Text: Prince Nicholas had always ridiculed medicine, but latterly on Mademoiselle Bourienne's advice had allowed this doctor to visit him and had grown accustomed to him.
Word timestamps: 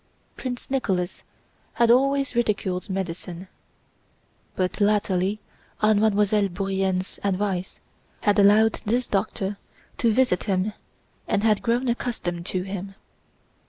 Prince 0.35 0.71
Nicholas 0.71 1.23
had 1.73 1.91
always 1.91 2.33
ridiculed 2.33 2.89
medicine, 2.89 3.47
but 4.55 4.81
latterly 4.81 5.39
on 5.79 5.99
Mademoiselle 5.99 6.47
Bourienne's 6.47 7.19
advice 7.23 7.79
had 8.21 8.39
allowed 8.39 8.81
this 8.83 9.07
doctor 9.07 9.57
to 9.99 10.11
visit 10.11 10.45
him 10.45 10.73
and 11.27 11.43
had 11.43 11.61
grown 11.61 11.87
accustomed 11.87 12.47
to 12.47 12.63
him. 12.63 12.95